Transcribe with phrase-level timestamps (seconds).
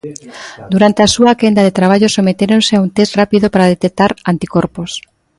[0.73, 4.91] Durante a súa quenda de traballo sometéronse a un test rápido para detectar anticorpos.